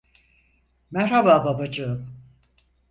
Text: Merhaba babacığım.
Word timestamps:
Merhaba 0.91 1.45
babacığım. 1.45 2.17